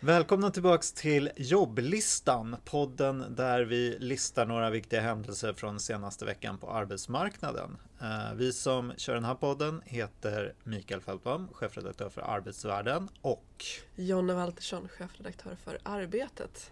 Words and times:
Välkomna 0.00 0.50
tillbaks 0.50 0.92
till 0.92 1.30
jobblistan, 1.36 2.56
podden 2.64 3.24
där 3.36 3.62
vi 3.62 3.96
listar 3.98 4.46
några 4.46 4.70
viktiga 4.70 5.00
händelser 5.00 5.52
från 5.52 5.80
senaste 5.80 6.24
veckan 6.24 6.58
på 6.58 6.70
arbetsmarknaden. 6.70 7.76
Eh, 8.00 8.34
vi 8.34 8.52
som 8.52 8.92
kör 8.96 9.14
den 9.14 9.24
här 9.24 9.34
podden 9.34 9.82
heter 9.84 10.54
Mikael 10.64 11.00
Fältbom, 11.00 11.48
chefredaktör 11.52 12.08
för 12.08 12.20
Arbetsvärlden 12.20 13.08
och 13.20 13.64
Jonna 13.94 14.34
Waltersson, 14.34 14.88
chefredaktör 14.88 15.56
för 15.64 15.78
Arbetet. 15.82 16.70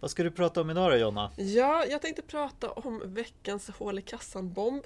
Vad 0.00 0.10
ska 0.10 0.22
du 0.22 0.30
prata 0.30 0.60
om 0.60 0.70
idag 0.70 0.90
då 0.92 0.96
Jonna? 0.96 1.30
Ja, 1.36 1.84
jag 1.90 2.02
tänkte 2.02 2.22
prata 2.22 2.70
om 2.70 3.02
veckans 3.04 3.70
hål 3.70 3.98
i 3.98 4.02
kassan-bomb. 4.02 4.82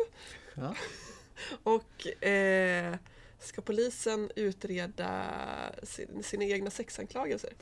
Ja. 0.55 0.75
och 1.63 2.25
eh, 2.27 2.97
ska 3.39 3.63
polisen 3.63 4.31
utreda 4.37 5.25
sin, 5.83 6.23
sina 6.23 6.45
egna 6.45 6.71
sexanklagelser? 6.71 7.53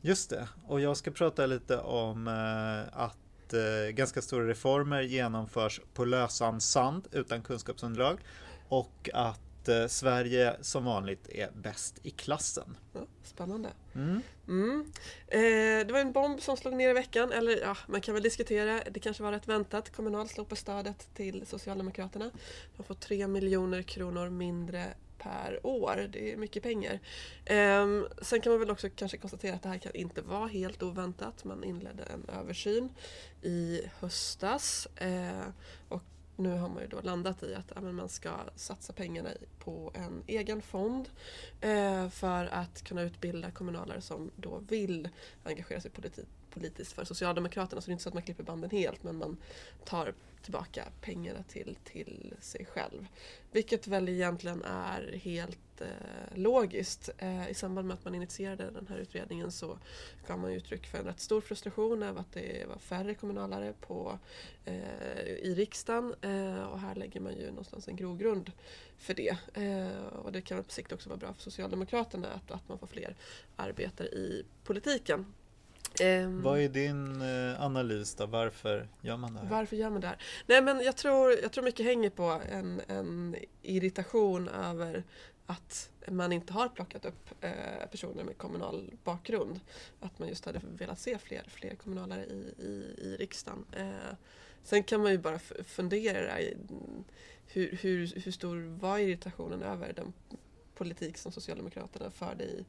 Just 0.00 0.30
det, 0.30 0.48
och 0.66 0.80
jag 0.80 0.96
ska 0.96 1.10
prata 1.10 1.46
lite 1.46 1.78
om 1.78 2.28
eh, 2.28 2.98
att 3.00 3.52
eh, 3.52 3.90
ganska 3.90 4.22
stora 4.22 4.48
reformer 4.48 5.02
genomförs 5.02 5.80
på 5.94 6.04
lösan 6.04 6.60
sand 6.60 7.08
utan 7.12 7.42
kunskapsunderlag 7.42 8.18
och 8.68 9.10
att 9.14 9.68
eh, 9.68 9.86
Sverige 9.86 10.56
som 10.60 10.84
vanligt 10.84 11.28
är 11.28 11.50
bäst 11.54 11.98
i 12.02 12.10
klassen. 12.10 12.76
Ja, 12.92 13.00
spännande. 13.22 13.68
Mm. 13.94 14.20
Mm. 14.48 14.92
Eh, 15.28 15.86
det 15.86 15.92
var 15.92 16.00
en 16.00 16.12
bomb 16.12 16.40
som 16.40 16.56
slog 16.56 16.76
ner 16.76 16.90
i 16.90 16.92
veckan, 16.92 17.32
eller 17.32 17.60
ja, 17.60 17.76
man 17.86 18.00
kan 18.00 18.14
väl 18.14 18.22
diskutera. 18.22 18.82
Det 18.90 19.00
kanske 19.00 19.22
var 19.22 19.32
rätt 19.32 19.48
väntat. 19.48 19.96
Kommunal 19.96 20.28
slog 20.28 20.48
på 20.48 20.56
stödet 20.56 21.08
till 21.14 21.46
Socialdemokraterna. 21.46 22.30
De 22.76 22.82
får 22.82 22.94
3 22.94 23.26
miljoner 23.26 23.82
kronor 23.82 24.30
mindre 24.30 24.94
per 25.26 25.66
år. 25.66 26.08
Det 26.12 26.32
är 26.32 26.36
mycket 26.36 26.62
pengar. 26.62 27.00
Um, 27.50 28.08
sen 28.22 28.40
kan 28.40 28.52
man 28.52 28.60
väl 28.60 28.70
också 28.70 28.88
kanske 28.96 29.18
konstatera 29.18 29.54
att 29.54 29.62
det 29.62 29.68
här 29.68 29.78
kan 29.78 29.94
inte 29.94 30.22
vara 30.22 30.46
helt 30.46 30.82
oväntat. 30.82 31.44
Man 31.44 31.64
inledde 31.64 32.02
en 32.02 32.24
översyn 32.40 32.88
i 33.42 33.80
höstas 34.00 34.88
uh, 35.02 35.48
och 35.88 36.02
nu 36.36 36.58
har 36.58 36.68
man 36.68 36.82
ju 36.82 36.88
då 36.88 37.00
landat 37.00 37.42
i 37.42 37.54
att 37.54 37.72
ja, 37.74 37.80
man 37.80 38.08
ska 38.08 38.30
satsa 38.54 38.92
pengarna 38.92 39.30
på 39.58 39.92
en 39.94 40.22
egen 40.26 40.62
fond 40.62 41.08
eh, 41.60 42.08
för 42.08 42.46
att 42.46 42.82
kunna 42.82 43.02
utbilda 43.02 43.50
kommunalare 43.50 44.00
som 44.00 44.30
då 44.36 44.58
vill 44.68 45.08
engagera 45.44 45.80
sig 45.80 45.90
politi 45.90 46.24
politiskt 46.56 46.92
för 46.92 47.04
Socialdemokraterna. 47.04 47.80
Så 47.80 47.86
det 47.86 47.90
är 47.90 47.92
inte 47.92 48.02
så 48.02 48.08
att 48.08 48.14
man 48.14 48.22
klipper 48.22 48.42
banden 48.42 48.70
helt 48.70 49.02
men 49.02 49.16
man 49.16 49.36
tar 49.84 50.14
tillbaka 50.42 50.84
pengarna 51.00 51.42
till, 51.42 51.76
till 51.84 52.34
sig 52.40 52.66
själv. 52.66 53.06
Vilket 53.52 53.86
väl 53.86 54.08
egentligen 54.08 54.62
är 54.62 55.20
helt 55.22 55.58
eh, 55.80 55.88
logiskt. 56.34 57.10
Eh, 57.18 57.50
I 57.50 57.54
samband 57.54 57.88
med 57.88 57.94
att 57.94 58.04
man 58.04 58.14
initierade 58.14 58.70
den 58.70 58.86
här 58.86 58.96
utredningen 58.96 59.52
så 59.52 59.78
gav 60.28 60.38
man 60.38 60.52
uttryck 60.52 60.86
för 60.86 60.98
en 60.98 61.04
rätt 61.04 61.20
stor 61.20 61.40
frustration 61.40 62.02
över 62.02 62.20
att 62.20 62.32
det 62.32 62.68
var 62.68 62.78
färre 62.78 63.14
kommunalare 63.14 63.72
på, 63.80 64.18
eh, 64.64 65.22
i 65.22 65.54
riksdagen 65.56 66.14
eh, 66.20 66.62
och 66.62 66.80
här 66.80 66.94
lägger 66.94 67.20
man 67.20 67.36
ju 67.36 67.48
någonstans 67.48 67.88
en 67.88 67.96
grogrund 67.96 68.52
för 68.98 69.14
det. 69.14 69.36
Eh, 69.54 70.06
och 70.06 70.32
det 70.32 70.40
kan 70.40 70.64
på 70.64 70.70
sikt 70.70 70.92
också 70.92 71.08
vara 71.08 71.18
bra 71.18 71.32
för 71.32 71.42
Socialdemokraterna 71.42 72.28
att, 72.28 72.50
att 72.50 72.68
man 72.68 72.78
får 72.78 72.86
fler 72.86 73.16
arbetare 73.56 74.08
i 74.08 74.44
politiken. 74.64 75.26
Um, 76.02 76.42
Vad 76.42 76.60
är 76.60 76.68
din 76.68 77.22
eh, 77.22 77.62
analys 77.62 78.14
då? 78.14 78.26
Varför 78.26 78.88
gör 79.00 79.16
man 79.16 79.34
det 79.34 79.40
här? 79.40 79.48
Varför 79.48 79.76
gör 79.76 79.90
man 79.90 80.00
det 80.00 80.06
här? 80.06 80.18
Nej 80.46 80.62
men 80.62 80.80
jag 80.80 80.96
tror, 80.96 81.32
jag 81.42 81.52
tror 81.52 81.64
mycket 81.64 81.86
hänger 81.86 82.10
på 82.10 82.40
en, 82.50 82.80
en 82.88 83.36
irritation 83.62 84.48
över 84.48 85.04
att 85.46 85.90
man 86.08 86.32
inte 86.32 86.52
har 86.52 86.68
plockat 86.68 87.04
upp 87.04 87.30
eh, 87.40 87.86
personer 87.90 88.24
med 88.24 88.38
kommunal 88.38 88.92
bakgrund. 89.04 89.60
Att 90.00 90.18
man 90.18 90.28
just 90.28 90.44
hade 90.44 90.60
velat 90.62 90.98
se 90.98 91.18
fler, 91.18 91.44
fler 91.48 91.74
kommunalare 91.74 92.24
i, 92.24 92.54
i, 92.58 92.94
i 92.98 93.16
riksdagen. 93.18 93.64
Eh, 93.72 94.16
sen 94.62 94.82
kan 94.82 95.02
man 95.02 95.12
ju 95.12 95.18
bara 95.18 95.38
fundera 95.64 96.40
i 96.40 96.56
hur, 97.46 97.78
hur, 97.80 98.20
hur 98.24 98.32
stor 98.32 98.78
var 98.80 98.98
irritationen 98.98 99.62
över 99.62 99.92
den 99.92 100.12
politik 100.74 101.18
som 101.18 101.32
Socialdemokraterna 101.32 102.10
förde 102.10 102.44
i, 102.44 102.64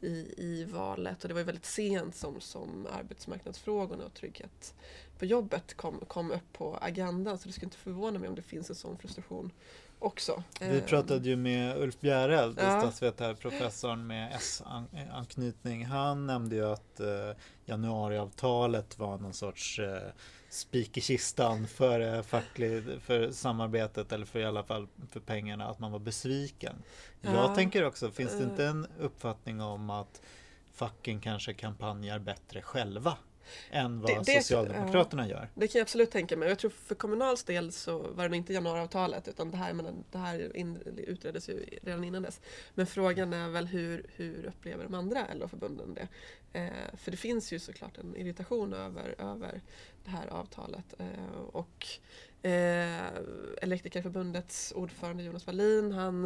i, 0.00 0.34
i 0.36 0.64
valet. 0.64 1.22
Och 1.22 1.28
det 1.28 1.34
var 1.34 1.42
väldigt 1.42 1.66
sent 1.66 2.16
som, 2.16 2.40
som 2.40 2.86
arbetsmarknadsfrågorna 2.90 4.04
och 4.04 4.14
trygghet 4.14 4.74
på 5.18 5.24
jobbet 5.24 5.74
kom, 5.74 6.00
kom 6.08 6.30
upp 6.30 6.52
på 6.52 6.78
agendan. 6.80 7.38
Så 7.38 7.48
det 7.48 7.52
skulle 7.52 7.66
inte 7.66 7.76
förvåna 7.76 8.18
mig 8.18 8.28
om 8.28 8.34
det 8.34 8.42
finns 8.42 8.70
en 8.70 8.76
sån 8.76 8.98
frustration 8.98 9.50
också. 10.02 10.42
Vi 10.60 10.78
ehm. 10.78 10.86
pratade 10.86 11.28
ju 11.28 11.36
med 11.36 11.76
Ulf 11.76 12.00
Bjäreld, 12.00 12.58
ja. 12.60 12.80
statsvetarprofessorn 12.80 14.06
med 14.06 14.32
S-anknytning. 14.34 15.86
Han 15.86 16.26
nämnde 16.26 16.56
ju 16.56 16.66
att 16.66 17.00
eh, 17.00 17.36
januariavtalet 17.64 18.98
var 18.98 19.18
någon 19.18 19.32
sorts 19.32 19.78
eh, 19.78 20.10
spik 20.48 20.96
i 20.96 21.00
kistan 21.00 21.66
för, 21.66 22.00
eh, 22.00 22.22
facklig, 22.22 22.84
för 23.00 23.30
samarbetet 23.30 24.12
eller 24.12 24.26
för 24.26 24.38
i 24.38 24.44
alla 24.44 24.62
fall 24.62 24.88
för 25.10 25.20
pengarna, 25.20 25.66
att 25.66 25.78
man 25.78 25.92
var 25.92 25.98
besviken. 25.98 26.82
Ja. 27.20 27.32
Jag 27.32 27.54
tänker 27.54 27.84
också, 27.84 28.10
finns 28.10 28.38
det 28.38 28.44
inte 28.44 28.66
en 28.66 28.86
uppfattning 29.00 29.60
om 29.60 29.90
att 29.90 30.22
facken 30.72 31.20
kanske 31.20 31.54
kampanjar 31.54 32.18
bättre 32.18 32.62
själva? 32.62 33.16
Än 33.70 34.00
vad 34.00 34.10
det, 34.10 34.22
det, 34.32 34.42
Socialdemokraterna 34.42 35.28
ja, 35.28 35.34
gör. 35.34 35.48
Det 35.54 35.68
kan 35.68 35.78
jag 35.78 35.84
absolut 35.84 36.10
tänka 36.10 36.36
mig. 36.36 36.48
Jag 36.48 36.58
tror 36.58 36.70
för 36.70 36.94
Kommunals 36.94 37.44
del 37.44 37.72
så 37.72 37.98
var 37.98 38.22
det 38.22 38.28
nog 38.28 38.36
inte 38.36 38.52
januariavtalet 38.52 39.28
utan 39.28 39.50
det 39.50 39.56
här, 39.56 39.94
det 40.10 40.18
här 40.18 40.56
in, 40.56 40.78
utreddes 41.06 41.48
ju 41.48 41.64
redan 41.82 42.04
innan 42.04 42.22
dess. 42.22 42.40
Men 42.74 42.86
frågan 42.86 43.32
är 43.32 43.48
väl 43.48 43.66
hur, 43.66 44.06
hur 44.16 44.44
upplever 44.46 44.84
de 44.84 44.94
andra 44.94 45.26
LO-förbunden 45.34 45.94
det? 45.94 46.08
Eh, 46.52 46.96
för 46.96 47.10
det 47.10 47.16
finns 47.16 47.52
ju 47.52 47.58
såklart 47.58 47.98
en 47.98 48.16
irritation 48.16 48.72
över, 48.72 49.14
över 49.18 49.60
det 50.04 50.10
här 50.10 50.26
avtalet. 50.26 50.94
Eh, 50.98 51.40
och 51.52 51.86
eh, 52.42 53.06
Elektrikerförbundets 53.62 54.72
ordförande 54.76 55.22
Jonas 55.22 55.46
Wallin, 55.46 55.92
han, 55.92 56.24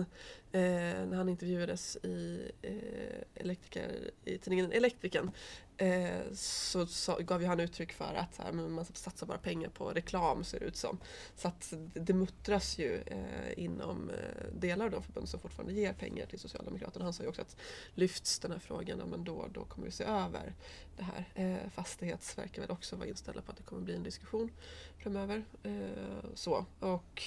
eh, 0.53 0.63
när 1.07 1.17
han 1.17 1.29
intervjuades 1.29 1.97
i, 1.97 2.51
eh, 2.63 3.43
elektriker, 3.43 4.11
i 4.25 4.39
tidningen 4.39 4.73
Elektrikern 4.73 5.31
eh, 5.77 6.33
så, 6.33 6.87
så, 6.87 7.17
gav 7.17 7.43
ju 7.43 7.49
han 7.49 7.61
uttryck 7.61 7.93
för 7.93 8.15
att 8.15 8.37
här, 8.37 8.53
man 8.53 8.85
satsar 8.85 9.27
bara 9.27 9.39
pengar 9.39 9.69
på 9.69 9.91
reklam 9.91 10.45
ser 10.45 10.61
det 10.61 10.67
ut 10.67 10.77
som. 10.77 10.99
Så 11.37 11.49
att 11.49 11.73
det 11.95 12.13
muttras 12.13 12.79
ju 12.79 13.03
eh, 13.07 13.65
inom 13.65 14.11
eh, 14.11 14.47
delar 14.53 14.85
av 14.85 14.91
de 14.91 15.03
förbund 15.03 15.29
som 15.29 15.41
fortfarande 15.41 15.75
ger 15.75 15.93
pengar 15.93 16.27
till 16.27 16.39
Socialdemokraterna. 16.39 17.05
Han 17.05 17.13
sa 17.13 17.23
ju 17.23 17.29
också 17.29 17.43
att 17.43 17.57
lyfts 17.95 18.39
den 18.39 18.53
här 18.53 18.59
frågan, 18.59 18.99
men 19.11 19.25
då, 19.25 19.47
då 19.53 19.65
kommer 19.65 19.87
vi 19.87 19.93
se 19.93 20.05
över 20.05 20.55
det 20.97 21.05
här. 21.05 21.25
Eh, 21.35 21.71
Fastighets 21.71 22.39
verkar 22.39 22.63
väl 22.63 22.71
också 22.71 22.97
vara 22.97 23.09
inställda 23.09 23.43
på 23.43 23.51
att 23.51 23.57
det 23.57 23.63
kommer 23.63 23.83
bli 23.83 23.95
en 23.95 24.03
diskussion 24.03 24.51
framöver. 24.99 25.45
Eh, 25.63 26.06
Eh, 26.07 26.31
så. 26.35 26.67
Och 26.81 27.23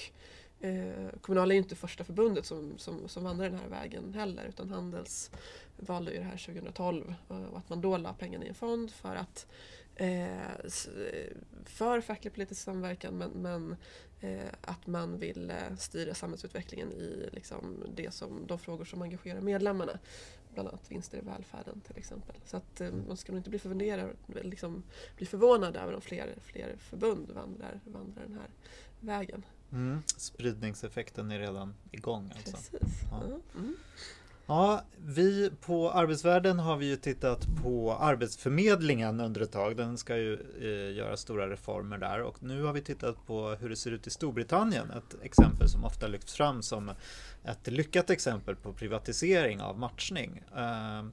Eh, 0.60 1.18
Kommunal 1.20 1.50
är 1.50 1.54
ju 1.54 1.60
inte 1.60 1.76
första 1.76 2.04
förbundet 2.04 2.46
som, 2.46 2.78
som, 2.78 3.08
som 3.08 3.24
vandrar 3.24 3.50
den 3.50 3.58
här 3.58 3.68
vägen 3.68 4.14
heller 4.14 4.44
utan 4.44 4.70
Handels 4.70 5.30
valde 5.76 6.12
ju 6.12 6.18
det 6.18 6.24
här 6.24 6.46
2012 6.46 7.14
eh, 7.30 7.44
och 7.44 7.58
att 7.58 7.68
man 7.68 7.80
då 7.80 7.96
la 7.96 8.12
pengarna 8.12 8.44
i 8.44 8.48
en 8.48 8.54
fond 8.54 8.90
för 8.90 9.16
att 9.16 9.46
eh, 9.96 10.50
eh 10.50 11.30
för 11.64 12.00
facklig 12.00 12.32
politisk 12.32 12.62
samverkan 12.62 13.14
men, 13.14 13.30
men 13.30 13.76
eh, 14.20 14.52
att 14.60 14.86
man 14.86 15.18
vill 15.18 15.52
styra 15.78 16.14
samhällsutvecklingen 16.14 16.92
i 16.92 17.28
liksom, 17.32 17.84
det 17.94 18.14
som, 18.14 18.46
de 18.46 18.58
frågor 18.58 18.84
som 18.84 19.02
engagerar 19.02 19.40
medlemmarna. 19.40 19.98
Bland 20.54 20.68
annat 20.68 20.90
vinster 20.90 21.18
i 21.18 21.20
välfärden 21.20 21.80
till 21.80 21.96
exempel. 21.96 22.36
Så 22.44 22.56
att 22.56 22.80
eh, 22.80 22.90
man 23.08 23.16
ska 23.16 23.32
nog 23.32 23.38
inte 23.38 23.50
bli, 23.50 23.58
förvånad, 23.58 24.16
liksom, 24.26 24.82
bli 25.16 25.26
förvånad 25.26 25.76
över 25.76 25.94
om 25.94 26.00
fler, 26.00 26.34
fler 26.42 26.76
förbund 26.78 27.30
vandrar, 27.30 27.80
vandrar 27.84 28.22
den 28.22 28.34
här 28.34 28.48
vägen. 29.00 29.44
Mm. 29.72 30.02
Spridningseffekten 30.06 31.30
är 31.30 31.38
redan 31.38 31.74
igång 31.90 32.32
alltså. 32.36 32.52
Precis. 32.52 33.00
Ja. 33.10 33.22
Mm. 33.58 33.76
Ja, 34.50 34.84
vi 34.96 35.50
på 35.60 35.90
Arbetsvärlden 35.90 36.58
har 36.58 36.76
vi 36.76 36.86
ju 36.86 36.96
tittat 36.96 37.46
på 37.62 37.94
Arbetsförmedlingen 37.94 39.20
under 39.20 39.40
ett 39.40 39.52
tag. 39.52 39.76
Den 39.76 39.98
ska 39.98 40.16
ju 40.16 40.34
eh, 40.60 40.96
göra 40.96 41.16
stora 41.16 41.50
reformer 41.50 41.98
där 41.98 42.22
och 42.22 42.42
nu 42.42 42.62
har 42.62 42.72
vi 42.72 42.80
tittat 42.80 43.26
på 43.26 43.48
hur 43.48 43.68
det 43.68 43.76
ser 43.76 43.90
ut 43.90 44.06
i 44.06 44.10
Storbritannien. 44.10 44.90
Ett 44.90 45.16
exempel 45.22 45.68
som 45.68 45.84
ofta 45.84 46.06
lyfts 46.06 46.34
fram 46.34 46.62
som 46.62 46.92
ett 47.44 47.66
lyckat 47.66 48.10
exempel 48.10 48.56
på 48.56 48.72
privatisering 48.72 49.60
av 49.60 49.78
matchning. 49.78 50.42
Eh, 50.56 51.04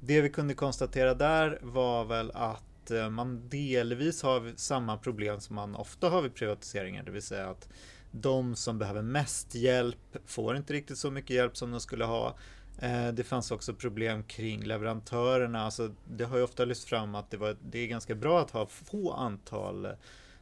det 0.00 0.20
vi 0.20 0.30
kunde 0.30 0.54
konstatera 0.54 1.14
där 1.14 1.58
var 1.62 2.04
väl 2.04 2.30
att 2.34 2.90
eh, 2.90 3.10
man 3.10 3.48
delvis 3.48 4.22
har 4.22 4.52
samma 4.56 4.96
problem 4.96 5.40
som 5.40 5.56
man 5.56 5.74
ofta 5.74 6.08
har 6.08 6.22
vid 6.22 6.34
privatiseringar, 6.34 7.02
det 7.02 7.10
vill 7.10 7.22
säga 7.22 7.50
att 7.50 7.68
de 8.12 8.56
som 8.56 8.78
behöver 8.78 9.02
mest 9.02 9.54
hjälp 9.54 10.16
får 10.26 10.56
inte 10.56 10.72
riktigt 10.72 10.98
så 10.98 11.10
mycket 11.10 11.30
hjälp 11.30 11.56
som 11.56 11.70
de 11.70 11.80
skulle 11.80 12.04
ha. 12.04 12.36
Eh, 12.80 13.08
det 13.08 13.24
fanns 13.24 13.50
också 13.50 13.74
problem 13.74 14.22
kring 14.22 14.64
leverantörerna. 14.64 15.62
Alltså, 15.62 15.90
det 16.04 16.24
har 16.24 16.36
ju 16.36 16.42
ofta 16.42 16.64
lyfts 16.64 16.84
fram 16.84 17.14
att 17.14 17.30
det, 17.30 17.36
var, 17.36 17.56
det 17.62 17.78
är 17.78 17.86
ganska 17.86 18.14
bra 18.14 18.40
att 18.40 18.50
ha 18.50 18.66
få 18.66 19.12
antal 19.12 19.84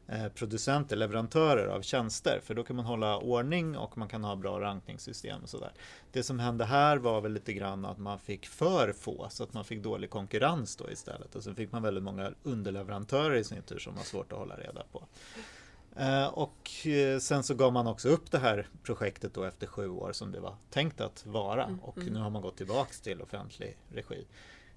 eh, 0.08 0.28
producenter, 0.34 0.96
leverantörer 0.96 1.66
av 1.66 1.82
tjänster. 1.82 2.40
För 2.44 2.54
då 2.54 2.62
kan 2.64 2.76
man 2.76 2.84
hålla 2.84 3.18
ordning 3.18 3.76
och 3.76 3.98
man 3.98 4.08
kan 4.08 4.24
ha 4.24 4.36
bra 4.36 4.60
rankningssystem 4.60 5.42
och 5.42 5.48
sådär. 5.48 5.72
Det 6.12 6.22
som 6.22 6.38
hände 6.38 6.64
här 6.64 6.96
var 6.96 7.20
väl 7.20 7.32
lite 7.32 7.52
grann 7.52 7.84
att 7.84 7.98
man 7.98 8.18
fick 8.18 8.46
för 8.46 8.92
få 8.92 9.26
så 9.30 9.44
att 9.44 9.54
man 9.54 9.64
fick 9.64 9.82
dålig 9.82 10.10
konkurrens 10.10 10.76
då 10.76 10.90
istället. 10.90 11.34
Och 11.34 11.42
så 11.42 11.54
fick 11.54 11.72
man 11.72 11.82
väldigt 11.82 12.04
många 12.04 12.32
underleverantörer 12.42 13.36
i 13.36 13.44
sin 13.44 13.62
tur 13.62 13.78
som 13.78 13.94
var 13.94 14.02
svårt 14.02 14.32
att 14.32 14.38
hålla 14.38 14.56
reda 14.56 14.82
på. 14.92 15.04
Eh, 15.98 16.26
och 16.26 16.86
eh, 16.86 17.18
sen 17.18 17.42
så 17.42 17.54
gav 17.54 17.72
man 17.72 17.86
också 17.86 18.08
upp 18.08 18.30
det 18.30 18.38
här 18.38 18.68
projektet 18.82 19.34
då 19.34 19.44
efter 19.44 19.66
sju 19.66 19.88
år 19.88 20.12
som 20.12 20.32
det 20.32 20.40
var 20.40 20.56
tänkt 20.70 21.00
att 21.00 21.26
vara. 21.26 21.64
Mm, 21.64 21.80
och 21.80 21.98
mm. 21.98 22.12
nu 22.12 22.20
har 22.20 22.30
man 22.30 22.42
gått 22.42 22.56
tillbaks 22.56 23.00
till 23.00 23.22
offentlig 23.22 23.76
regi. 23.88 24.26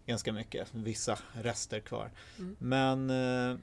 Ganska 0.05 0.33
mycket, 0.33 0.67
vissa 0.71 1.17
rester 1.33 1.79
kvar. 1.79 2.11
Mm. 2.39 2.55
Men 2.59 3.09
eh, 3.09 3.59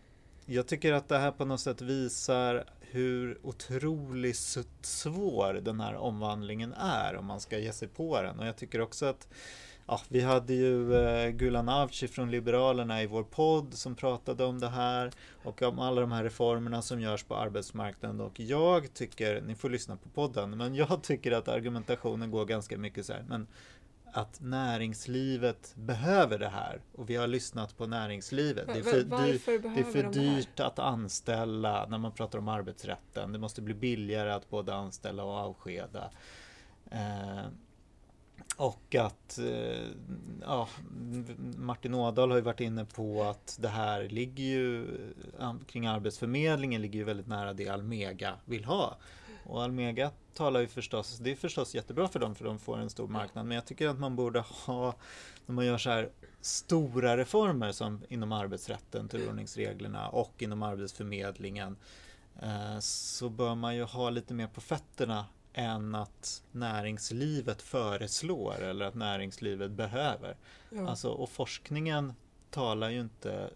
jag 0.46 0.66
tycker 0.66 0.92
att 0.92 1.08
det 1.08 1.18
här 1.18 1.30
på 1.30 1.44
något 1.44 1.60
sätt 1.60 1.80
visar 1.80 2.64
hur 2.80 3.38
otroligt 3.42 4.56
svår 4.82 5.54
den 5.54 5.80
här 5.80 5.94
omvandlingen 5.94 6.72
är 6.72 7.16
om 7.16 7.26
man 7.26 7.40
ska 7.40 7.58
ge 7.58 7.72
sig 7.72 7.88
på 7.88 8.22
den. 8.22 8.38
Och 8.38 8.46
jag 8.46 8.56
tycker 8.56 8.80
också 8.80 9.06
att 9.06 9.28
ja, 9.88 10.00
vi 10.08 10.20
hade 10.20 10.54
ju 10.54 10.94
eh, 10.94 11.30
Gulan 11.30 11.68
Avci 11.68 12.08
från 12.08 12.30
Liberalerna 12.30 13.02
i 13.02 13.06
vår 13.06 13.22
podd 13.22 13.74
som 13.74 13.94
pratade 13.94 14.44
om 14.44 14.60
det 14.60 14.68
här 14.68 15.10
och 15.44 15.62
om 15.62 15.78
alla 15.78 16.00
de 16.00 16.12
här 16.12 16.24
reformerna 16.24 16.82
som 16.82 17.00
görs 17.00 17.24
på 17.24 17.36
arbetsmarknaden 17.36 18.20
och 18.20 18.40
jag 18.40 18.94
tycker, 18.94 19.40
ni 19.40 19.54
får 19.54 19.70
lyssna 19.70 19.96
på 19.96 20.08
podden, 20.08 20.56
men 20.56 20.74
jag 20.74 21.02
tycker 21.02 21.32
att 21.32 21.48
argumentationen 21.48 22.30
går 22.30 22.44
ganska 22.44 22.78
mycket 22.78 23.06
så 23.06 23.12
här, 23.12 23.24
men 23.28 23.46
att 24.12 24.40
näringslivet 24.40 25.72
behöver 25.76 26.38
det 26.38 26.48
här 26.48 26.80
och 26.92 27.10
vi 27.10 27.16
har 27.16 27.26
lyssnat 27.26 27.76
på 27.76 27.86
näringslivet. 27.86 28.66
Det 28.66 28.78
är 28.78 28.82
för, 28.82 29.02
dyr, 29.02 29.40
det 29.74 29.80
är 29.80 29.84
för 29.84 30.02
de 30.02 30.12
dyrt 30.12 30.60
att 30.60 30.78
anställa 30.78 31.86
när 31.86 31.98
man 31.98 32.12
pratar 32.12 32.38
om 32.38 32.48
arbetsrätten. 32.48 33.32
Det 33.32 33.38
måste 33.38 33.62
bli 33.62 33.74
billigare 33.74 34.32
att 34.32 34.50
både 34.50 34.74
anställa 34.74 35.24
och 35.24 35.34
avskeda. 35.34 36.10
Eh, 36.90 37.46
och 38.58 38.94
att 38.94 39.38
eh, 39.38 39.86
ja, 40.42 40.68
Martin 41.56 41.94
Ådahl 41.94 42.30
har 42.30 42.36
ju 42.36 42.42
varit 42.42 42.60
inne 42.60 42.84
på 42.84 43.22
att 43.22 43.58
det 43.60 43.68
här 43.68 44.08
ligger 44.08 44.44
ju 44.44 44.86
kring 45.66 45.86
Arbetsförmedlingen 45.86 46.82
ligger 46.82 46.98
ju 46.98 47.04
väldigt 47.04 47.26
nära 47.26 47.52
det 47.52 47.68
Almega 47.68 48.34
vill 48.44 48.64
ha. 48.64 48.96
Och 49.44 49.62
Almega 49.62 50.10
talar 50.34 50.60
ju 50.60 50.66
förstås, 50.66 51.18
det 51.18 51.30
är 51.30 51.36
förstås 51.36 51.74
jättebra 51.74 52.08
för 52.08 52.18
dem 52.18 52.34
för 52.34 52.44
de 52.44 52.58
får 52.58 52.78
en 52.78 52.90
stor 52.90 53.08
marknad. 53.08 53.46
Men 53.46 53.54
jag 53.54 53.66
tycker 53.66 53.88
att 53.88 53.98
man 53.98 54.16
borde 54.16 54.40
ha, 54.40 54.94
när 55.46 55.54
man 55.54 55.66
gör 55.66 55.78
så 55.78 55.90
här 55.90 56.10
stora 56.40 57.16
reformer 57.16 57.72
som 57.72 58.02
inom 58.08 58.32
arbetsrätten, 58.32 59.08
turordningsreglerna 59.08 60.08
och 60.08 60.42
inom 60.42 60.62
Arbetsförmedlingen 60.62 61.76
eh, 62.42 62.78
så 62.80 63.28
bör 63.28 63.54
man 63.54 63.76
ju 63.76 63.82
ha 63.82 64.10
lite 64.10 64.34
mer 64.34 64.46
på 64.46 64.60
fötterna 64.60 65.24
än 65.52 65.94
att 65.94 66.42
näringslivet 66.52 67.62
föreslår 67.62 68.62
eller 68.62 68.86
att 68.86 68.94
näringslivet 68.94 69.70
behöver. 69.70 70.36
Ja. 70.70 70.88
Alltså, 70.88 71.10
och 71.10 71.30
forskningen 71.30 72.12
talar 72.50 72.90
ju 72.90 73.00
inte 73.00 73.50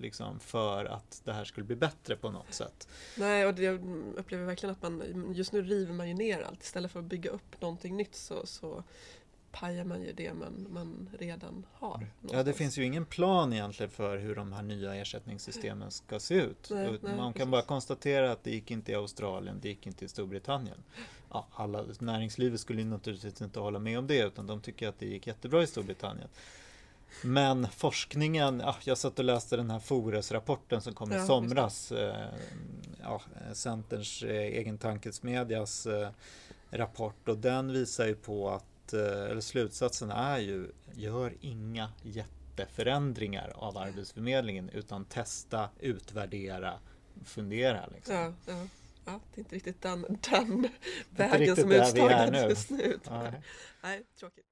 liksom 0.00 0.40
för 0.40 0.84
att 0.84 1.20
det 1.24 1.32
här 1.32 1.44
skulle 1.44 1.66
bli 1.66 1.76
bättre 1.76 2.16
på 2.16 2.30
något 2.30 2.54
sätt. 2.54 2.88
Nej, 3.16 3.46
och 3.46 3.58
jag 3.58 3.74
upplever 4.16 4.44
verkligen 4.44 4.72
att 4.72 4.82
man 4.82 5.32
just 5.34 5.52
nu 5.52 5.62
river 5.62 5.92
man 5.92 6.08
ju 6.08 6.14
ner 6.14 6.42
allt 6.42 6.62
istället 6.62 6.92
för 6.92 6.98
att 7.00 7.06
bygga 7.06 7.30
upp 7.30 7.60
någonting 7.60 7.96
nytt 7.96 8.14
så, 8.14 8.46
så 8.46 8.84
pajar 9.60 9.84
man 9.84 10.02
ju 10.02 10.12
det 10.12 10.34
man, 10.34 10.66
man 10.70 11.08
redan 11.18 11.66
har. 11.72 11.88
Någonstans. 11.88 12.32
Ja, 12.32 12.42
det 12.42 12.52
finns 12.52 12.78
ju 12.78 12.84
ingen 12.84 13.04
plan 13.04 13.52
egentligen 13.52 13.90
för 13.90 14.18
hur 14.18 14.34
de 14.34 14.52
här 14.52 14.62
nya 14.62 14.94
ersättningssystemen 14.94 15.90
ska 15.90 16.20
se 16.20 16.34
ut. 16.34 16.70
Nej, 16.70 16.98
nej, 17.02 17.16
man 17.16 17.16
kan 17.16 17.32
precis. 17.32 17.50
bara 17.50 17.62
konstatera 17.62 18.32
att 18.32 18.44
det 18.44 18.50
gick 18.50 18.70
inte 18.70 18.92
i 18.92 18.94
Australien, 18.94 19.58
det 19.62 19.68
gick 19.68 19.86
inte 19.86 20.04
i 20.04 20.08
Storbritannien. 20.08 20.82
Ja, 21.30 21.46
alla, 21.54 21.84
näringslivet 21.98 22.60
skulle 22.60 22.84
naturligtvis 22.84 23.42
inte 23.42 23.60
hålla 23.60 23.78
med 23.78 23.98
om 23.98 24.06
det 24.06 24.22
utan 24.22 24.46
de 24.46 24.60
tycker 24.60 24.88
att 24.88 24.98
det 24.98 25.06
gick 25.06 25.26
jättebra 25.26 25.62
i 25.62 25.66
Storbritannien. 25.66 26.28
Men 27.22 27.68
forskningen, 27.68 28.60
ja, 28.64 28.76
jag 28.84 28.98
satt 28.98 29.18
och 29.18 29.24
läste 29.24 29.56
den 29.56 29.70
här 29.70 29.78
Fores-rapporten 29.78 30.80
som 30.80 30.94
kom 30.94 31.12
i 31.12 31.26
somras. 31.26 31.92
Eh, 31.92 32.28
ja, 33.02 33.22
Centerns 33.52 34.22
eh, 34.22 34.36
egen 34.36 34.78
tankesmedjas 34.78 35.86
eh, 35.86 36.08
rapport 36.70 37.28
och 37.28 37.38
den 37.38 37.72
visar 37.72 38.06
ju 38.06 38.14
på 38.14 38.50
att, 38.50 38.64
eller 38.96 39.40
slutsatsen 39.40 40.10
är 40.10 40.38
ju, 40.38 40.70
gör 40.94 41.34
inga 41.40 41.92
jätteförändringar 42.02 43.52
av 43.54 43.78
Arbetsförmedlingen 43.78 44.68
utan 44.68 45.04
testa, 45.04 45.68
utvärdera, 45.80 46.80
fundera. 47.24 47.86
Liksom. 47.86 48.14
Ja, 48.14 48.32
ja. 48.46 48.66
ja, 49.04 49.20
det 49.34 49.38
är 49.38 49.42
inte 49.42 49.54
riktigt 49.54 49.82
den, 49.82 50.18
den 50.30 50.68
vägen 51.10 51.56
som 51.56 51.72
är 51.72 51.82
utstakad 51.82 52.50
just 52.50 52.70
nu. 52.70 52.98
Nej, 53.82 54.02
tråkigt. 54.18 54.44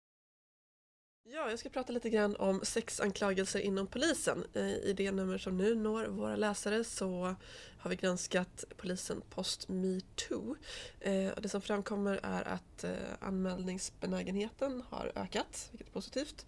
Ja, 1.28 1.50
jag 1.50 1.58
ska 1.58 1.69
prata 1.69 1.93
lite 1.93 2.11
grann 2.11 2.37
om 2.37 2.61
sexanklagelser 2.62 3.61
inom 3.61 3.87
polisen. 3.87 4.44
I 4.82 4.93
det 4.96 5.12
nummer 5.12 5.38
som 5.38 5.56
nu 5.56 5.75
når 5.75 6.06
våra 6.06 6.37
läsare 6.37 6.84
så 6.84 7.37
har 7.78 7.90
vi 7.90 7.96
granskat 7.96 8.64
polisen 8.76 9.23
post 9.31 9.69
metoo. 9.69 10.56
Eh, 11.00 11.31
det 11.43 11.49
som 11.49 11.61
framkommer 11.61 12.20
är 12.23 12.49
att 12.49 12.84
eh, 12.84 12.90
anmälningsbenägenheten 13.20 14.82
har 14.88 15.12
ökat, 15.14 15.69
vilket 15.70 15.88
är 15.88 15.93
positivt. 15.93 16.46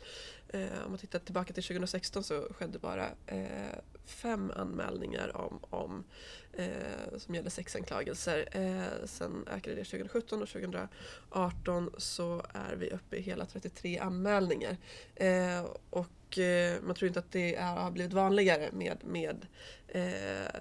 Eh, 0.48 0.84
om 0.84 0.90
man 0.90 0.98
tittar 0.98 1.18
tillbaka 1.18 1.52
till 1.52 1.62
2016 1.62 2.24
så 2.24 2.48
skedde 2.50 2.78
bara 2.78 3.08
eh, 3.26 3.78
fem 4.04 4.52
anmälningar 4.56 5.36
om, 5.36 5.60
om 5.70 6.04
eh, 6.52 7.18
som 7.18 7.34
gällde 7.34 7.50
sexanklagelser. 7.50 8.48
Eh, 8.52 9.06
sen 9.06 9.44
ökade 9.50 9.76
det 9.76 9.84
2017 9.84 10.42
och 10.42 10.48
2018 10.48 11.90
så 11.98 12.42
är 12.54 12.76
vi 12.76 12.90
uppe 12.90 13.16
i 13.16 13.20
hela 13.20 13.46
33 13.46 13.98
anmälningar. 13.98 14.76
Eh, 15.14 15.64
och 15.90 16.38
eh, 16.38 16.82
man 16.82 16.94
tror 16.94 17.06
inte 17.06 17.20
att 17.20 17.32
det 17.32 17.54
är, 17.54 17.74
har 17.74 17.90
blivit 17.90 18.12
vanligare 18.12 18.68
med, 18.72 18.98
med 19.04 19.46
eh, 19.88 20.52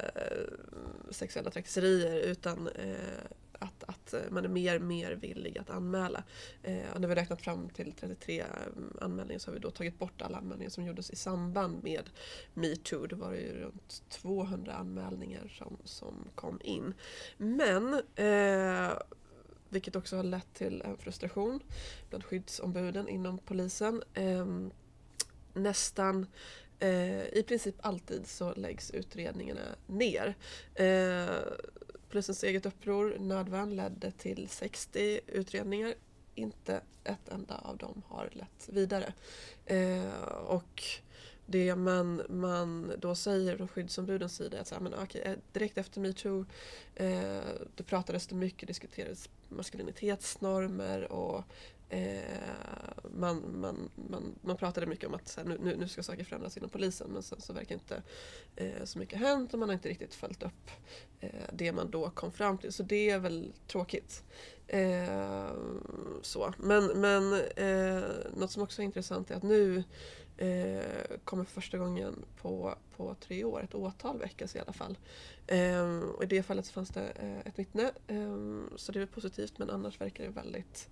sexuella 1.12 1.51
trakasserier 1.51 2.19
utan 2.19 2.68
eh, 2.68 2.95
att, 3.59 3.83
att 3.83 4.13
eh, 4.13 4.21
man 4.30 4.45
är 4.45 4.50
mer 4.50 4.80
mer 4.80 5.12
villig 5.12 5.57
att 5.57 5.69
anmäla. 5.69 6.24
Eh, 6.63 6.92
och 6.94 7.01
när 7.01 7.07
vi 7.07 7.15
räknat 7.15 7.42
fram 7.42 7.69
till 7.69 7.94
33 7.94 8.39
eh, 8.39 8.45
anmälningar 9.01 9.39
så 9.39 9.50
har 9.50 9.54
vi 9.54 9.59
då 9.59 9.71
tagit 9.71 10.00
bort 10.00 10.21
alla 10.21 10.38
anmälningar 10.38 10.69
som 10.69 10.86
gjordes 10.86 11.09
i 11.09 11.15
samband 11.15 11.83
med 11.83 12.09
metoo. 12.54 13.07
Det 13.07 13.15
var 13.15 13.33
ju 13.33 13.62
runt 13.62 14.04
200 14.09 14.74
anmälningar 14.74 15.54
som, 15.57 15.77
som 15.83 16.27
kom 16.36 16.59
in. 16.63 16.94
Men 17.38 17.94
eh, 18.15 18.98
vilket 19.69 19.95
också 19.95 20.15
har 20.15 20.24
lett 20.24 20.54
till 20.54 20.81
en 20.81 20.98
frustration 20.98 21.59
bland 22.09 22.24
skyddsombuden 22.24 23.09
inom 23.09 23.38
polisen. 23.38 24.04
Eh, 24.13 24.45
nästan 25.54 26.27
eh, 26.80 27.28
i 27.28 27.44
princip 27.47 27.76
alltid 27.81 28.28
så 28.28 28.54
läggs 28.54 28.92
utredningarna 28.92 29.61
ner. 29.87 30.35
Eh, 30.76 31.42
Polisens 32.09 32.44
eget 32.44 32.66
uppror, 32.66 33.18
Nödvärn, 33.19 33.76
ledde 33.76 34.11
till 34.11 34.49
60 34.49 35.19
utredningar. 35.28 35.94
Inte 36.35 36.81
ett 37.04 37.30
enda 37.30 37.57
av 37.57 37.78
dem 37.78 38.02
har 38.07 38.30
lett 38.33 38.69
vidare. 38.69 39.14
Eh, 39.66 40.28
och 40.47 40.83
det 41.45 41.76
man, 41.76 42.21
man 42.30 42.92
då 42.99 43.16
säger 43.16 43.57
från 43.57 43.68
skyddsombudens 43.68 44.35
sida 44.35 44.57
är 44.57 44.61
att 44.61 44.68
så 44.68 44.76
här, 44.76 44.81
men, 44.81 44.94
okay, 44.94 45.21
eh, 45.21 45.37
direkt 45.52 45.78
efter 45.78 46.02
metoo 46.02 46.45
eh, 46.95 47.40
det 47.76 47.83
pratades 47.85 48.28
det 48.28 48.35
mycket, 48.35 48.68
diskuterades 48.68 49.30
maskulinitetsnormer 49.49 51.11
och 51.11 51.44
Eh, 51.90 52.22
man, 53.14 53.60
man, 53.60 53.90
man, 54.10 54.36
man 54.42 54.58
pratade 54.58 54.86
mycket 54.86 55.08
om 55.08 55.14
att 55.14 55.36
här, 55.38 55.44
nu, 55.44 55.76
nu 55.80 55.88
ska 55.88 56.04
saker 56.04 56.24
förändras 56.24 56.58
inom 56.58 56.70
polisen 56.70 57.10
men 57.12 57.24
sen 57.24 57.42
så 57.42 57.54
verkar 57.54 57.76
inte 57.76 58.02
eh, 58.56 58.84
så 58.84 59.00
mycket 59.00 59.20
hänt 59.20 59.54
och 59.54 59.60
man 59.60 59.70
har 59.70 59.74
inte 59.74 59.90
riktigt 59.90 60.14
följt 60.14 60.44
upp 60.44 60.72
eh, 61.20 61.30
det 61.54 61.72
man 61.72 61.92
då 61.92 62.10
kom 62.10 62.32
fram 62.32 62.58
till. 62.58 62.74
Så 62.74 62.84
det 62.84 63.10
är 63.10 63.20
väl 63.20 63.54
tråkigt. 63.68 64.24
Eh, 64.68 65.52
så. 66.22 66.54
Men, 66.58 66.86
men 66.86 67.34
eh, 67.56 68.04
något 68.36 68.52
som 68.52 68.64
också 68.64 68.82
är 68.82 68.86
intressant 68.86 69.32
är 69.32 69.36
att 69.36 69.44
nu 69.44 69.84
eh, 70.38 71.18
kommer 71.24 71.44
för 71.44 71.54
första 71.54 71.78
gången 71.78 72.26
på, 72.42 72.76
på 72.96 73.16
tre 73.20 73.44
år 73.44 73.64
ett 73.64 73.76
åtal 73.76 74.20
väckas 74.20 74.56
i 74.56 74.60
alla 74.60 74.74
fall. 74.74 74.98
Eh, 75.48 76.00
och 76.00 76.24
I 76.24 76.28
det 76.28 76.44
fallet 76.44 76.66
så 76.66 76.74
fanns 76.74 76.90
det 76.90 77.12
eh, 77.16 77.40
ett 77.40 77.60
vittne 77.60 77.92
så 78.76 78.92
det 78.92 79.02
är 79.02 79.06
positivt 79.06 79.58
men 79.58 79.70
annars 79.70 80.02
verkar 80.02 80.24
det 80.24 80.30
väldigt 80.30 80.90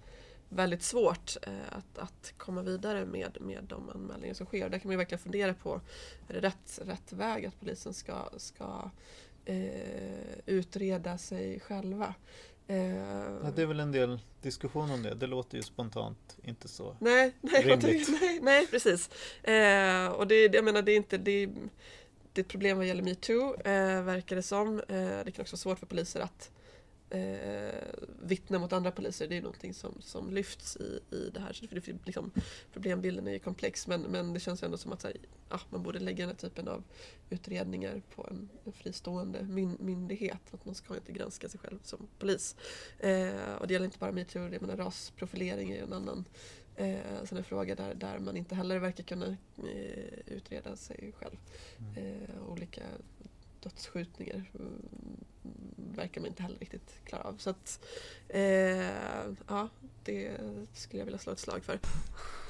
väldigt 0.49 0.83
svårt 0.83 1.37
eh, 1.41 1.53
att, 1.69 1.97
att 1.97 2.33
komma 2.37 2.61
vidare 2.61 3.05
med, 3.05 3.37
med 3.41 3.63
de 3.63 3.89
anmälningar 3.89 4.33
som 4.33 4.45
sker. 4.45 4.69
Där 4.69 4.79
kan 4.79 4.89
man 4.89 4.97
verkligen 4.97 5.19
fundera 5.19 5.53
på, 5.53 5.81
är 6.27 6.33
det 6.33 6.39
rätt, 6.39 6.79
rätt 6.85 7.13
väg 7.13 7.45
att 7.45 7.59
polisen 7.59 7.93
ska, 7.93 8.29
ska 8.37 8.91
eh, 9.45 10.39
utreda 10.45 11.17
sig 11.17 11.59
själva? 11.59 12.13
Eh, 12.67 12.95
ja, 13.43 13.51
det 13.55 13.61
är 13.61 13.65
väl 13.65 13.79
en 13.79 13.91
del 13.91 14.19
diskussion 14.41 14.91
om 14.91 15.03
det. 15.03 15.15
Det 15.15 15.27
låter 15.27 15.57
ju 15.57 15.63
spontant 15.63 16.37
inte 16.43 16.67
så 16.67 16.95
nej, 16.99 17.33
nej, 17.41 17.63
rimligt. 17.65 18.09
Nej, 18.21 18.39
nej 18.41 18.67
precis. 18.67 19.09
Eh, 19.43 20.07
och 20.07 20.27
det, 20.27 20.53
jag 20.53 20.65
menar, 20.65 20.81
det 20.81 20.91
är 20.91 20.97
inte... 20.97 21.17
Det, 21.17 21.49
det 22.33 22.41
är 22.41 22.43
ett 22.43 22.49
problem 22.49 22.77
vad 22.77 22.85
gäller 22.85 23.03
metoo, 23.03 23.55
eh, 23.55 24.01
verkar 24.01 24.35
det 24.35 24.43
som. 24.43 24.79
Eh, 24.79 24.85
det 25.25 25.31
kan 25.31 25.41
också 25.41 25.53
vara 25.53 25.57
svårt 25.57 25.79
för 25.79 25.85
poliser 25.85 26.19
att 26.19 26.51
eh, 27.09 27.99
vittna 28.21 28.59
mot 28.59 28.73
andra 28.73 28.91
poliser. 28.91 29.27
Det 29.27 29.37
är 29.37 29.41
någonting 29.41 29.73
som, 29.73 30.01
som 30.01 30.31
lyfts 30.31 30.77
i, 30.77 30.99
i 31.15 31.29
det 31.33 31.39
här. 31.39 31.53
Så 31.53 31.65
det, 31.65 32.05
liksom, 32.05 32.31
problembilden 32.73 33.27
är 33.27 33.31
ju 33.31 33.39
komplex 33.39 33.87
men, 33.87 34.01
men 34.01 34.33
det 34.33 34.39
känns 34.39 34.63
ändå 34.63 34.77
som 34.77 34.93
att 34.93 35.03
här, 35.03 35.17
ja, 35.49 35.59
man 35.69 35.83
borde 35.83 35.99
lägga 35.99 36.17
den 36.17 36.29
här 36.29 36.49
typen 36.49 36.67
av 36.67 36.83
utredningar 37.29 38.01
på 38.15 38.27
en, 38.31 38.49
en 38.65 38.71
fristående 38.71 39.43
myn, 39.43 39.77
myndighet. 39.79 40.53
Att 40.53 40.65
man 40.65 40.75
ska 40.75 40.95
inte 40.95 41.11
granska 41.11 41.49
sig 41.49 41.59
själv 41.59 41.79
som 41.83 42.07
polis. 42.19 42.55
Eh, 42.99 43.55
och 43.59 43.67
det 43.67 43.73
gäller 43.73 43.85
inte 43.85 43.99
bara 43.99 44.11
metoo, 44.11 44.49
det 44.49 44.61
menar 44.61 44.77
rasprofilering 44.77 45.71
är 45.71 45.83
en 45.83 45.93
annan 45.93 46.25
eh, 46.75 47.23
sån 47.23 47.43
fråga 47.43 47.75
där, 47.75 47.93
där 47.93 48.19
man 48.19 48.37
inte 48.37 48.55
heller 48.55 48.79
verkar 48.79 49.03
kunna 49.03 49.27
eh, 49.57 50.19
utreda 50.25 50.75
sig 50.75 51.13
själv. 51.17 51.37
Mm. 51.79 51.95
Eh, 51.95 52.49
olika 52.49 52.83
dödsskjutningar 53.69 54.51
mm, 54.59 54.87
verkar 55.95 56.21
man 56.21 56.27
inte 56.27 56.43
heller 56.43 56.59
riktigt 56.59 56.99
klara 57.05 57.23
av. 57.23 57.37
Så 57.37 57.49
att, 57.49 57.79
eh, 58.27 58.41
ja, 59.47 59.69
det 60.03 60.37
skulle 60.73 61.01
jag 61.01 61.05
vilja 61.05 61.19
slå 61.19 61.33
ett 61.33 61.39
slag 61.39 61.63
för. 61.63 61.79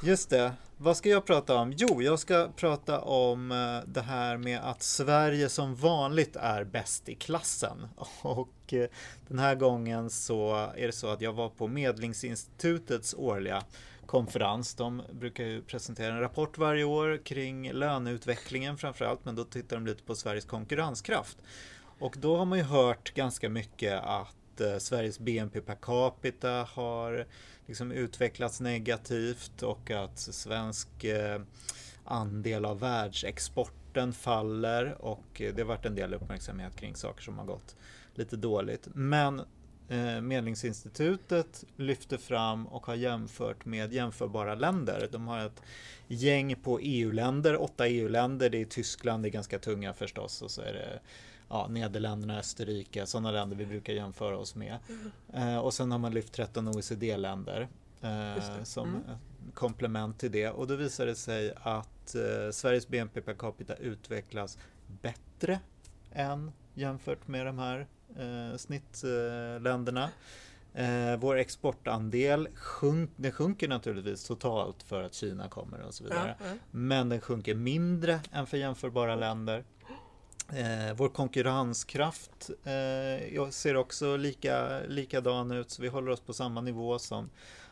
Just 0.04 0.30
det. 0.30 0.54
Vad 0.78 0.98
ska 0.98 1.10
jag 1.10 1.26
prata 1.26 1.56
om? 1.56 1.74
Jo, 1.78 2.02
jag 2.02 2.20
ska 2.20 2.50
prata 2.56 3.02
om 3.02 3.52
eh, 3.52 3.80
det 3.88 4.02
här 4.02 4.38
med 4.38 4.60
att 4.60 4.84
Sverige 4.84 5.50
som 5.50 5.76
vanligt 5.76 6.36
är 6.36 6.64
bäst 6.64 7.10
i 7.10 7.16
klassen. 7.16 7.88
Och 8.22 8.74
eh, 8.74 8.90
den 9.28 9.40
här 9.40 9.56
gången 9.56 10.10
så 10.10 10.56
är 10.76 10.86
det 10.88 10.92
så 10.92 11.08
att 11.08 11.22
jag 11.22 11.34
var 11.34 11.50
på 11.50 11.68
Medlingsinstitutets 11.68 13.14
årliga 13.14 13.64
konferens. 14.06 14.76
De 14.76 15.02
brukar 15.12 15.44
ju 15.44 15.62
presentera 15.62 16.14
en 16.14 16.20
rapport 16.20 16.58
varje 16.58 16.84
år 16.84 17.20
kring 17.26 17.72
löneutvecklingen 17.72 18.78
framförallt, 18.78 19.26
men 19.26 19.36
då 19.36 19.44
tittar 19.44 19.76
de 19.76 19.86
lite 19.86 20.04
på 20.04 20.16
Sveriges 20.16 20.46
konkurrenskraft. 20.46 21.38
Och 22.00 22.16
då 22.20 22.38
har 22.38 22.46
man 22.46 22.58
ju 22.58 22.64
hört 22.64 23.14
ganska 23.14 23.50
mycket 23.50 24.04
att 24.04 24.62
eh, 24.62 24.78
Sveriges 24.78 25.20
BNP 25.20 25.62
per 25.62 25.76
capita 25.76 26.68
har 26.74 27.26
liksom 27.66 27.92
utvecklats 27.92 28.62
negativt 28.62 29.64
och 29.64 29.92
att 29.92 30.20
svensk 30.20 31.04
eh, 31.04 31.42
andel 32.04 32.66
av 32.66 32.80
världsexporten 32.80 34.14
faller 34.14 35.02
och 35.02 35.42
eh, 35.42 35.56
det 35.56 35.62
har 35.62 35.68
varit 35.68 35.86
en 35.86 35.96
del 35.96 36.14
uppmärksamhet 36.14 36.76
kring 36.76 36.96
saker 36.96 37.24
som 37.24 37.38
har 37.38 37.46
gått 37.46 37.76
lite 38.14 38.36
dåligt. 38.36 38.88
Men 38.94 39.42
eh, 39.90 40.22
Medlingsinstitutet 40.22 41.64
lyfter 41.76 42.18
fram 42.18 42.68
och 42.68 42.86
har 42.86 42.96
jämfört 42.96 43.66
med 43.66 43.94
jämförbara 43.94 44.56
länder. 44.56 45.10
De 45.12 45.28
har 45.28 45.40
ett 45.40 45.62
gäng 46.08 46.56
på 46.56 46.80
EU-länder, 46.80 47.62
åtta 47.62 47.88
EU-länder. 47.88 48.50
Det 48.50 48.62
är 48.62 48.66
Tyskland, 48.66 49.24
det 49.24 49.30
är 49.30 49.32
ganska 49.32 49.60
tunga 49.60 49.94
förstås 49.94 50.42
och 50.42 50.52
så 50.52 50.62
är 50.62 50.74
det 50.74 51.00
ja, 51.50 51.68
Nederländerna, 51.68 52.40
Österrike, 52.40 53.06
sådana 53.06 53.32
länder 53.32 53.56
vi 53.56 53.66
brukar 53.66 53.94
jämföra 53.94 54.38
oss 54.38 54.56
med. 54.56 54.78
Mm. 54.90 55.48
Eh, 55.50 55.58
och 55.58 55.74
sen 55.74 55.92
har 55.92 56.00
man 56.00 56.14
lyft 56.14 56.34
13 56.34 56.68
OECD-länder 56.68 57.68
eh, 58.02 58.64
som 58.64 58.90
mm. 58.90 59.02
komplement 59.54 60.20
till 60.20 60.32
det. 60.32 60.50
Och 60.50 60.68
då 60.68 60.76
visar 60.76 61.06
det 61.06 61.16
sig 61.16 61.54
att 61.62 62.16
eh, 62.16 62.52
Sveriges 62.52 62.88
BNP 62.88 63.22
per 63.22 63.34
capita 63.34 63.76
utvecklas 63.76 64.58
bättre 65.02 65.60
än 66.12 66.52
jämfört 66.74 67.28
med 67.28 67.46
de 67.46 67.60
här 67.60 67.88
eh, 68.20 68.58
snittländerna. 68.58 70.10
Eh, 70.74 71.18
vår 71.18 71.38
exportandel 71.38 72.48
sjunk, 72.56 73.12
den 73.16 73.32
sjunker 73.32 73.68
naturligtvis 73.68 74.24
totalt 74.28 74.84
för 74.84 75.04
att 75.04 75.14
Kina 75.14 75.50
kommer 75.50 75.82
och 75.82 75.94
så 75.94 76.04
vidare. 76.04 76.36
Ja, 76.40 76.46
ja. 76.48 76.54
Men 76.72 77.10
den 77.10 77.22
sjunker 77.22 77.56
mindre 77.56 78.20
än 78.32 78.48
för 78.48 78.58
jämförbara 78.58 79.16
länder. 79.16 79.64
Eh, 80.50 80.96
vår 80.96 81.10
konkurrenskraft 81.10 82.50
eh, 82.64 83.50
ser 83.50 83.76
också 83.76 84.18
lika, 84.18 84.80
likadan 84.88 85.52
ut, 85.52 85.72
så 85.72 85.82
vi 85.82 85.88
håller 85.88 86.12
oss 86.12 86.22
på 86.22 86.34
samma 86.34 86.62
nivå 86.62 87.00
som 87.00 87.30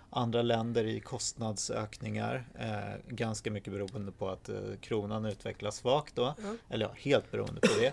andra 0.09 0.41
länder 0.41 0.83
i 0.83 0.99
kostnadsökningar. 0.99 2.47
Eh, 2.59 3.13
ganska 3.15 3.51
mycket 3.51 3.73
beroende 3.73 4.11
på 4.11 4.29
att 4.29 4.49
eh, 4.49 4.55
kronan 4.81 5.25
utvecklas 5.25 5.75
svagt 5.75 6.15
då. 6.15 6.35
Mm. 6.43 6.57
Eller 6.69 6.85
ja, 6.85 6.91
helt 6.97 7.31
beroende 7.31 7.61
på 7.61 7.67
det. 7.79 7.91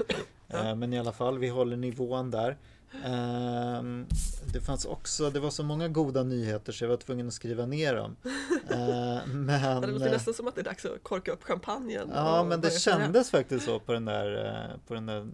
Eh, 0.50 0.74
men 0.74 0.92
i 0.92 0.98
alla 0.98 1.12
fall, 1.12 1.38
vi 1.38 1.48
håller 1.48 1.76
nivån 1.76 2.30
där. 2.30 2.56
Um, 3.04 4.06
det 4.52 4.60
fanns 4.60 4.84
också, 4.84 5.30
det 5.30 5.40
var 5.40 5.50
så 5.50 5.62
många 5.62 5.88
goda 5.88 6.22
nyheter 6.22 6.72
så 6.72 6.84
jag 6.84 6.88
var 6.88 6.96
tvungen 6.96 7.28
att 7.28 7.34
skriva 7.34 7.66
ner 7.66 7.94
dem. 7.94 8.16
Uh, 8.24 9.26
men, 9.34 9.80
det 9.80 9.86
låter 9.86 10.10
nästan 10.10 10.34
som 10.34 10.48
att 10.48 10.54
det 10.54 10.60
är 10.60 10.64
dags 10.64 10.84
att 10.84 11.02
korka 11.02 11.32
upp 11.32 11.44
champagnen. 11.44 12.10
Ja, 12.14 12.44
men 12.44 12.60
det 12.60 12.70
kändes 12.70 13.30
faktiskt 13.30 13.64
så 13.64 13.80
på 13.80 13.92
den 13.92 14.04
där, 14.04 14.46
eh, 14.46 14.78
på 14.86 14.94
den 14.94 15.06
där 15.06 15.20
eh, 15.20 15.26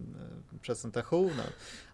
presentationen. 0.61 1.45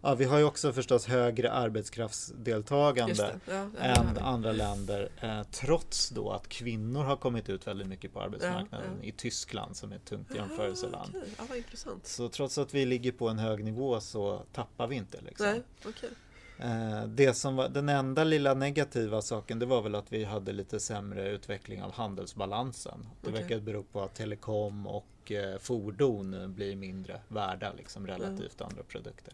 Ja, 0.02 0.16
vi 0.16 0.26
har 0.26 0.38
ju 0.38 0.44
också 0.44 0.74
förstås 0.74 1.06
högre 1.06 1.52
arbetskraftsdeltagande 1.52 3.40
ja, 3.46 3.70
än 3.80 4.18
andra 4.18 4.52
länder. 4.52 5.10
Eh, 5.22 5.44
trots 5.52 6.10
då 6.10 6.32
att 6.32 6.48
kvinnor 6.48 7.04
har 7.04 7.16
kommit 7.16 7.50
ut 7.50 7.68
väldigt 7.68 7.88
mycket 7.88 8.14
på 8.14 8.22
arbetsmarknaden 8.22 8.92
ja, 9.02 9.08
i 9.08 9.12
Tyskland 9.12 9.76
som 9.76 9.92
är 9.92 9.96
ett 9.96 10.06
tungt 10.06 10.36
jämförelseland. 10.36 11.16
Okay. 11.44 11.64
Så 12.04 12.30
trots 12.30 12.58
att 12.58 12.74
vi 12.74 12.86
ligger 12.86 13.12
på 13.12 13.30
en 13.30 13.40
hög 13.40 13.64
nivå 13.64 14.00
så 14.00 14.46
tappar 14.54 14.88
vi 14.88 14.96
inte. 14.96 15.22
Liksom. 15.22 15.53
Nej, 15.54 15.64
okay. 15.86 16.10
Eh, 16.58 17.04
det 17.08 17.34
som 17.34 17.56
var 17.56 17.70
den 17.70 17.90
enda 17.90 18.24
lilla 18.24 18.54
negativa 18.54 19.22
saken 19.22 19.60
det 19.60 19.66
var 19.66 19.82
väl 19.82 19.96
att 19.96 20.14
vi 20.14 20.24
hade 20.24 20.52
lite 20.52 20.80
sämre 20.80 21.30
utveckling 21.30 21.84
av 21.84 21.94
handelsbalansen. 21.94 23.08
Det 23.22 23.30
okay. 23.30 23.42
verkar 23.42 23.60
bero 23.60 23.84
på 23.84 24.02
att 24.02 24.16
telekom 24.16 24.88
och 24.88 25.32
eh, 25.32 25.58
fordon 25.60 26.54
blir 26.54 26.76
mindre 26.76 27.22
värda 27.28 27.74
liksom, 27.74 28.08
relativt 28.08 28.62
mm. 28.62 28.70
andra 28.70 28.84
produkter. 28.84 29.34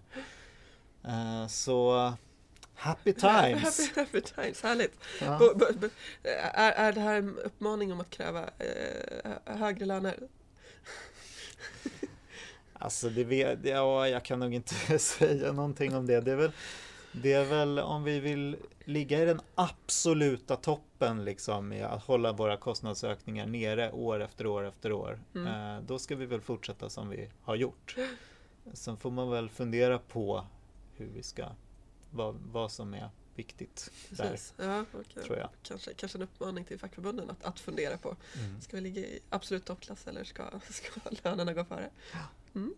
Eh, 1.04 1.48
så 1.48 2.14
Happy 2.80 3.14
times! 3.20 3.64
Happy, 3.64 4.00
happy 4.00 4.22
times, 4.22 4.62
härligt! 4.64 4.94
Ja. 5.22 5.54
B 5.56 5.88
är, 6.24 6.72
är 6.72 6.94
det 6.94 7.02
här 7.02 7.16
en 7.16 7.38
uppmaning 7.38 7.94
om 7.94 8.02
att 8.02 8.10
kräva 8.10 8.50
eh, 8.58 9.56
högre 9.58 9.86
löner? 9.86 10.18
Alltså, 12.80 13.10
det 13.10 13.24
vet, 13.24 13.60
ja, 13.64 14.08
jag 14.08 14.26
kan 14.26 14.40
nog 14.40 14.54
inte 14.54 15.00
säga 15.00 15.52
någonting 15.52 15.96
om 15.96 16.06
det. 16.06 16.22
Det 16.22 16.32
är 16.32 16.36
väl 16.36 16.52
det 17.12 17.34
är 17.34 17.46
väl 17.46 17.80
om 17.80 18.04
vi 18.04 18.20
vill 18.20 18.58
ligga 18.86 19.22
i 19.22 19.26
den 19.26 19.42
absoluta 19.56 20.56
toppen 20.56 21.26
liksom 21.26 21.74
i 21.74 21.82
att 21.82 22.04
hålla 22.04 22.32
våra 22.32 22.58
kostnadsökningar 22.58 23.46
nere 23.46 23.92
år 23.92 24.20
efter 24.20 24.46
år 24.46 24.68
efter 24.68 24.92
år. 24.92 25.20
Mm. 25.36 25.78
Eh, 25.78 25.84
då 25.84 26.00
ska 26.00 26.16
vi 26.16 26.26
väl 26.26 26.42
fortsätta 26.42 26.90
som 26.90 27.10
vi 27.10 27.30
har 27.42 27.56
gjort. 27.56 27.96
Sen 28.74 28.98
får 28.98 29.12
man 29.12 29.30
väl 29.30 29.50
fundera 29.50 30.00
på 30.00 30.46
hur 30.96 31.08
vi 31.16 31.24
ska, 31.24 31.46
vad, 32.12 32.36
vad 32.52 32.72
som 32.72 32.94
är 32.94 33.10
viktigt 33.36 33.92
där. 34.10 34.40
Ja, 34.58 34.86
okay. 34.94 35.24
tror 35.24 35.38
jag. 35.38 35.50
Kanske, 35.64 35.94
kanske 35.94 36.18
en 36.18 36.22
uppmaning 36.22 36.64
till 36.64 36.80
fackförbunden 36.80 37.30
att, 37.30 37.44
att 37.44 37.60
fundera 37.60 37.98
på. 37.98 38.16
Mm. 38.38 38.62
Ska 38.62 38.78
vi 38.78 38.82
ligga 38.82 39.02
i 39.02 39.20
absolut 39.30 39.66
toppklass 39.66 40.08
eller 40.08 40.24
ska, 40.24 40.44
ska 40.70 41.02
lönerna 41.24 41.54
gå 41.54 41.66
före? 41.66 41.90
Mm. 42.56 42.74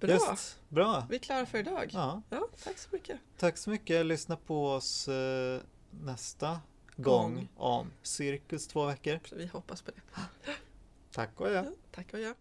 Bra. 0.00 0.10
Just, 0.10 0.60
bra. 0.68 1.06
Vi 1.10 1.16
är 1.16 1.20
klara 1.20 1.46
för 1.46 1.58
idag. 1.58 1.90
Ja. 1.92 2.22
ja. 2.30 2.48
tack 2.64 2.78
så 2.78 2.88
mycket. 2.92 3.20
Tack 3.36 3.56
så 3.56 3.70
mycket. 3.70 4.06
Lyssna 4.06 4.36
på 4.36 4.68
oss 4.68 5.08
eh, 5.08 5.60
nästa 5.90 6.60
gång, 6.96 7.34
gång 7.34 7.48
om 7.56 7.90
cirkus 8.02 8.68
två 8.68 8.86
veckor. 8.86 9.20
Vi 9.32 9.46
hoppas 9.46 9.82
på 9.82 9.90
det. 9.90 10.20
Tack 11.12 11.40
och 11.40 11.50
ja. 11.50 11.64
Tack 11.90 12.12
och 12.12 12.20
ja. 12.20 12.34